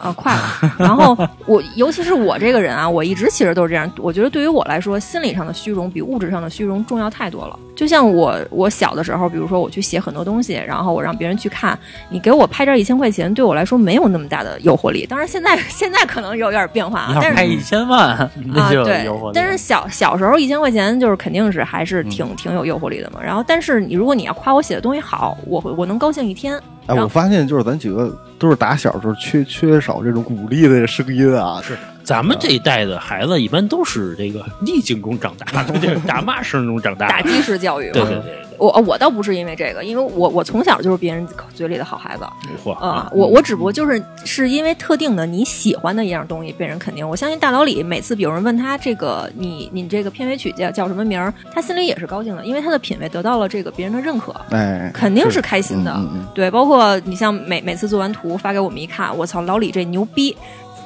[0.00, 0.74] 啊，快了。
[0.78, 3.90] 然后我，尤其是我这个人啊，我一直其实都是这样。
[3.98, 7.58] 我觉得对于我来说，心理上的虚荣比物质上的虚荣重要太多了。
[7.76, 11.78] 就像我，我小的时候，比如说我去写很多东西，然后我让别人去看，
[12.08, 15.06] 你给我拍这一千块钱，对我来说没有那么大的诱惑力。
[15.06, 19.32] 当然，现在现在可能有点变化但是拍一千万，啊 那就有对诱惑力了。
[19.34, 23.20] 但是小小时候一千块钱就是肯定是还是挺、嗯挺有诱惑力的嘛。
[23.22, 26.60] 然后，但是你如果你要夸我写的东西好，我会我能高兴一天。
[26.88, 31.76] 哎，我发现就是咱几个都是打小时候缺缺少这种鼓励的声音啊，是
[32.08, 37.12] 咱们这一代的孩子一般都是这个逆境中长大的，这 个打骂声中长大的。
[37.12, 37.92] 打击式教育嘛。
[37.92, 42.24] 对对对对，我我倒不是因为这个，因为我我从小就是别人嘴里的好孩子
[42.64, 47.06] 嚯啊、我我只不过就是是因为特定的你喜欢的一样东西被人肯定。
[47.06, 55.92] 我相信大老李每次有人问他这个你你这个片尾曲叫叫什么名儿，他心里也是高兴的，因为他的品味得到了这个别人的认可，哎，肯定是开心的。
[55.94, 60.34] 嗯嗯对，包括你像每每次做完图发给我们一看，我操，老李这牛逼。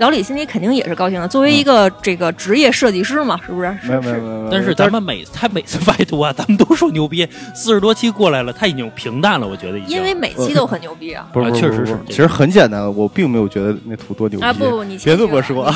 [0.02, 3.68] 老李心里肯定也是高兴的，作为一个这个职业设计师嘛，是不是？
[3.84, 9.96] 嗯，没有是是没有没有，但是咱们每他每次发图啊，咱们都说牛逼，四十多期过来了，他已经平淡了，我觉得已经。
[9.96, 11.28] 因为每期都很牛逼啊。
[11.32, 15.72] 不是啊确实是其实很简单，我并没有觉得那图多牛逼啊不不你 别这么说，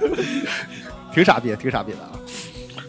[1.12, 2.08] 挺傻逼，挺傻逼的啊。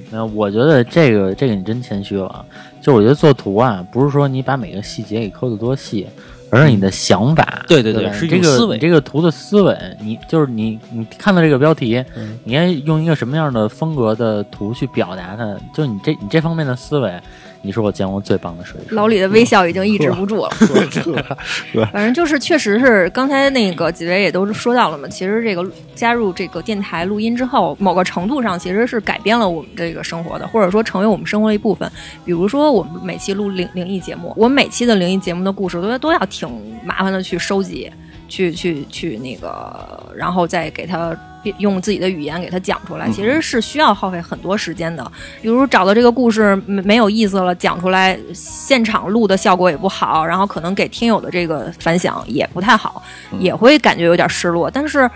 [0.10, 2.46] 没有，我觉得这个这个你真谦虚了。
[2.82, 6.08] 就我觉得做图啊，不是说你把每个细节给抠得多细，
[6.52, 7.64] 而是你的想法。
[7.68, 15.58] 对对对是这个思维你这个图的思维，你就是你你看到这个标题，嗯你应该用一个什么样的风格的图去表达它？
[15.74, 17.20] 就你这你这方面的思维，
[17.62, 18.96] 你是我见过最棒的设计师。
[18.96, 20.50] 老李的微笑已经抑制不住了。
[21.94, 25.08] 反正就是，确实是刚才那个几位也都说到了嘛。
[25.08, 31.90] 其实这个加入这个电台录音之后，某个程度上其实是改变了我们这个生活的，或者说成为我们生活的一部分。
[32.26, 37.92] 比如说，我们每期录灵灵异节目，我每期的灵异节目的故事都都要挺麻烦的去收集，
[38.28, 41.16] 去去去那个，然后再给它
[41.60, 45.12] 用自己的语言给它讲出来，其实是需要耗费很多时间的。
[45.40, 53.04] 比如找到这个故事没没有意思了，讲出来现场录的效果也不好，然后可能给听友的这个反响也不太好，
[53.38, 54.70] 也会感觉有点失落。
[54.72, 55.08] 但是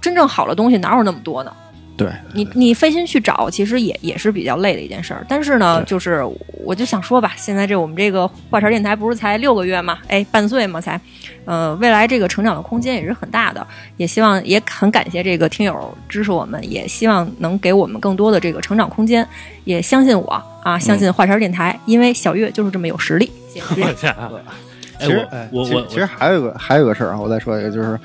[0.00, 1.52] 真正好的东西哪有那么多呢？
[1.98, 5.26] 对，你你费心去找，其实也也是比较累的一件事儿。
[5.28, 6.24] 但是呢，就是
[6.64, 11.00] 我就想说吧，现在这我们这个话茬电台不是才六个月嘛，哎，半岁嘛才，
[11.44, 13.66] 呃，未来这个成长的空间也是很大的。
[13.96, 19.26] 也希望也很感谢这个听友支持我们，也希望能给我们更多的这个成长空间。
[19.64, 23.28] 也相信我啊，相信话茬电台，因为小月就是这么有实力。
[23.52, 23.82] 谢谢。
[23.82, 24.08] 我操！
[25.00, 27.98] 哎，其实哎我我我其实其实还有个还有个事儿啊，我再说一个，就是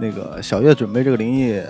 [0.00, 1.60] 那个小月准备这个灵异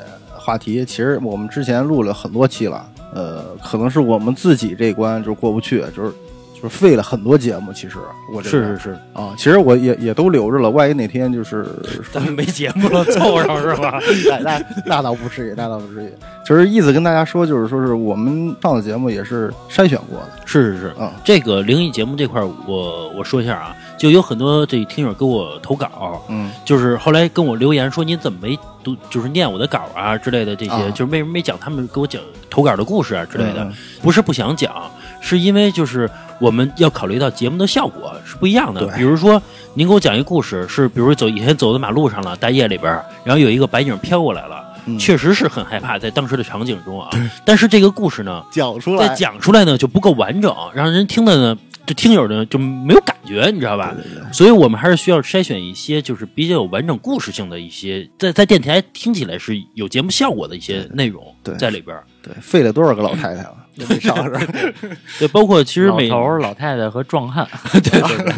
[0.44, 6.12] 话题，其实我们之前录了很多期了，呃，可能是我们自己这一关就是过不去，就是
[6.54, 7.70] 就就是废了很多节目。
[7.72, 7.98] 其实
[8.32, 11.66] 我这是是是，啊，其实我也也都留着了，万一哪天就是
[12.10, 14.00] 咱们没节目了，凑上是吧？
[14.30, 16.10] 那那那倒不至于，那倒不至于。
[16.46, 26.50] 就是意思跟大家说，就是说是我们上的节目也是筛选过的，是是是，嗯这个灵异节目这块儿，我我说一下啊，就有很多这听友给我投稿，嗯。
[26.64, 30.90] 就是后来跟我留言说你怎么没读，就是念我的稿啊之类的这些，啊。
[30.90, 33.70] 就是为什么没讲他们给我讲投稿的故事啊之类的，
[34.02, 34.72] 不是不想讲，
[35.20, 38.86] 是因为就是我们要考虑到节目的效果是不一样的。
[38.96, 39.40] 比如说
[39.74, 42.92] 您给我讲一故事，是比如走以前走在马路上了，大夜里边，
[43.24, 44.64] 然后有一个白影飘过来了。
[44.86, 44.98] 嗯。
[44.98, 47.08] 确实是很害怕，在当时的场景中啊，
[47.42, 53.92] 但是这个故事呢，讲出再讲出来呢就不够完整，让人听的呢，就听友呢就没有感觉，你知道吧？
[53.94, 54.32] 对对对。
[54.32, 61.22] 所以我们还是需要筛选一些就是比较有完整故事性的一些，在在电台听起来是有节目效果的一些内容
[61.58, 62.04] 在里边儿。
[62.22, 63.56] 对，废了多少个老太太了？
[63.76, 64.46] 都没上这儿
[65.18, 68.34] 对，包括其实每老头、老太太和壮汉， 对对对，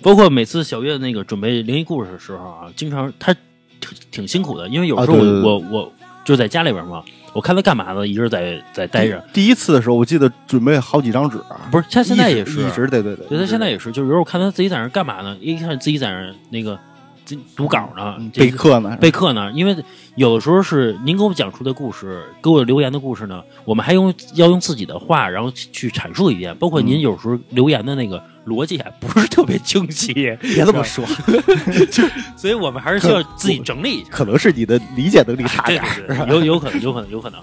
[0.00, 3.32] 包括每次小月那个准备灵异故事的时候啊，经常他
[3.78, 5.50] 挺挺辛苦的，因为有时候我、啊对对对。
[5.50, 5.92] 我我
[6.24, 9.24] 就在家里边嘛，我看他干嘛呢，一直在在待着。
[9.32, 11.38] 第一次的时候，我记得准备好几张纸，
[11.70, 15.36] 不是，他现在也是，一直对对对，对他现在也是，就是有时候我看他自己在那干嘛呢？
[15.40, 16.78] 一看自己在那那个
[17.24, 19.76] 自读稿呢，备课呢，备课呢，因为
[20.16, 26.56] 有的时候是您给我们讲述的故事，给我留言的故事呢，我们还用要用自己的话，然后去去阐述一遍。
[26.56, 31.06] 包括您有时候留言的那个逻辑还不是特别清晰， 别这么说，
[31.90, 32.02] 就
[32.36, 34.10] 所以我们还是需要自己整理一下。
[34.10, 35.82] 可能是你的理解能力差点
[36.28, 37.40] 有有可能，有可能，有可能。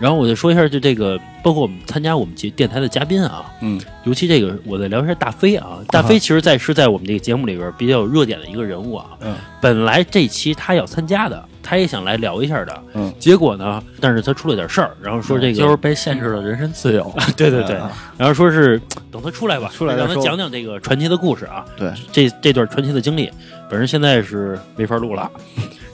[0.00, 5.78] 然后我就说一下，就这个，包括我们参加我们节电台的嘉宾啊，嗯，尤其这个，我再聊一下大飞啊。
[5.88, 9.06] 大飞其实在是在我们这个节目里边比较有热点的一个人物啊。
[9.20, 12.82] 嗯，本来这期他要参加的，他也想来聊一下的。
[12.94, 17.12] 嗯，结果呢，但是他出了点事儿，然后说这个，就是被限制了人身自由。
[17.36, 18.80] 对对对，啊然后说是
[19.10, 21.64] 等他出来吧，出来让他讲讲这个传奇的故事啊。
[21.76, 23.28] 对，这这段传奇的经历，
[23.68, 25.28] 本人现在是没法录了。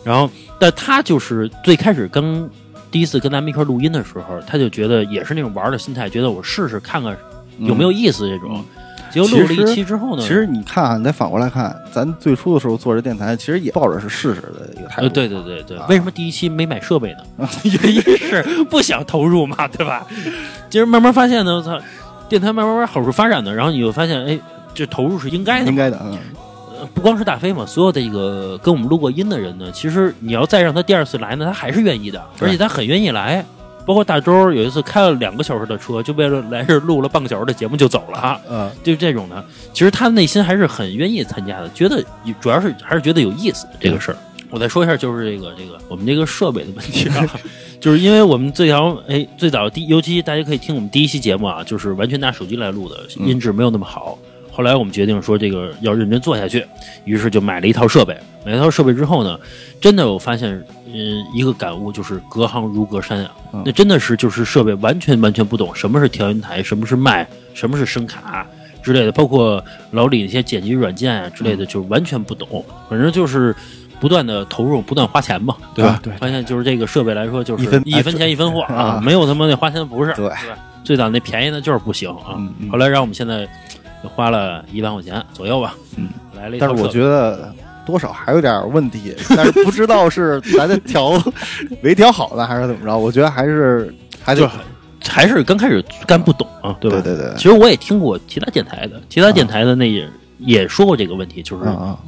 [0.05, 0.29] 然后，
[0.61, 2.47] 但他就是最开始刚
[2.95, 7.17] 第一次跟咱们一块录音的时候，他就觉得也是那种玩的心态，觉得我试试看看
[7.59, 8.65] 有没有意思这种。
[9.11, 15.03] 结果录了一期之后呢，其实你看啊，你再反过来看，咱最初的时候做这电台，其实也抱着是试试的一个态度。
[15.03, 17.49] 呃，对对对对，啊为什么第一期没买设备呢？
[17.65, 20.07] 原因是不想投入嘛，对吧？
[20.71, 21.77] 其实慢慢发现呢，我操，
[22.29, 24.39] 电台慢慢慢好处发展的，然后你就发现，哎，
[24.73, 25.69] 这投入是应该的。
[25.69, 26.01] 应该的，
[26.93, 33.45] 不光是大飞嘛，所有的一个跟我们录过音的人呢，其实你要再让他第二次来呢，他还是愿意的，而且他很愿意来。
[33.87, 39.45] 包括大周有一次开了两个小时的车，就为了来这儿录了半个小时的节目就走了，嗯，就这种的。
[39.75, 42.03] 其实他内心还是很愿意参加的，觉得
[42.41, 44.17] 主要是还是觉得有意思这个事儿。
[44.49, 47.29] 我再说一下，就是这个这个我们这个设备的问题啊，
[47.79, 54.17] 就是因为我们最早哎最早第尤其大家可以听我们第一期节目啊，就是完全拿手机来录的，音质没有那么好。
[54.55, 56.65] 后来我们决定说这个要认真做下去，
[57.05, 58.17] 于是就买了一套设备。
[58.45, 59.39] 买了一套设备之后呢，
[59.81, 60.51] 真的我发现，
[60.87, 63.33] 嗯，一个感悟就是隔行如隔山啊。
[63.53, 68.47] 嗯那真的是就是设备完全完全不懂什么是调音台，什么是麦，什么是声卡
[68.83, 69.63] 之类的，包括
[69.93, 72.65] 老李那些剪辑软件啊之类的，就是完全不懂。
[72.89, 73.55] 反正就是
[74.01, 75.93] 不断的投入，不断花钱嘛，对吧？
[75.93, 80.37] 啊对发现就是这个设备来说，就是一分一分钱一分货啊 啊，没有他妈那花钱的不是，对吧？
[80.85, 82.37] 最早那便宜的就是不行啊。
[82.71, 83.49] 后来让我们现在
[84.09, 86.77] 花了一万块钱左右吧，嗯，来了一套设备。
[86.77, 87.53] 但是我觉得
[87.87, 91.13] 多少还有点问题，但是不知道是咱的调
[91.83, 92.97] 没调好呢，还是怎么着？
[92.97, 94.51] 我觉得还是还就得
[95.07, 97.01] 还是刚开始干不懂啊，对吧？
[97.03, 101.65] 对对对其实我也听过其他电台的，其他电台的那也、也说过这个问题，就是、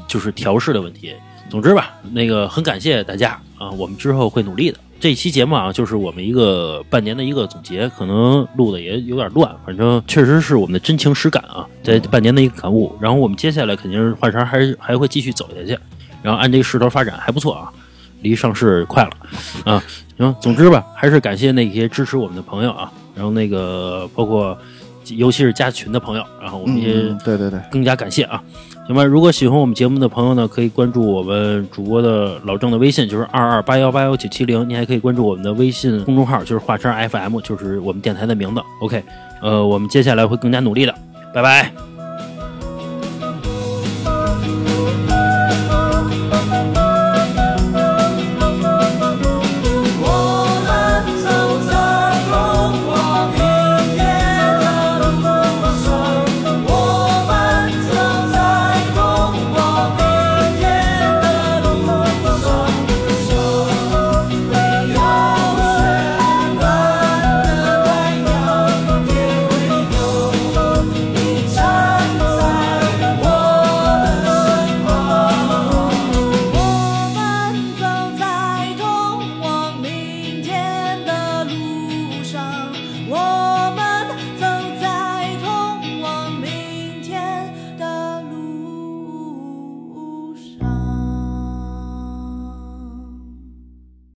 [0.08, 1.14] 就是调试的问题。
[1.48, 4.78] 总之吧，那个很感谢大家啊，我们之后会努力的。
[4.98, 12.96] 这期节目啊，就是我们一个半年的一个总结，可能录的也有点乱，反正确实是我们的真情实感啊，在半年的一个感悟。
[13.00, 15.78] 然后我们接下来肯定是换茬还是还会继续走下去，
[16.22, 17.70] 然后按这个势头发展还不错啊，
[18.22, 19.10] 离上市快了
[19.64, 19.82] 啊。
[20.16, 24.58] 行，总之吧，还是感谢那些支持我们的朋友啊，然后那个包括
[25.10, 26.94] 尤其是加群的朋友，然后我们也
[27.24, 28.42] 对对对，更加感谢啊。
[28.86, 34.68] 行吧，如果喜欢我们节目的朋友呢，可以关注我们主播的老郑的微信，就是二二八幺八幺九七零。
[34.68, 38.60] 您还可以关注我们的微信公众号，就是华山 FM，就是我们电台的名字。
[38.80, 39.02] OK，
[39.42, 40.94] 呃，我们接下来会更加努力的，
[41.34, 41.95] 拜拜。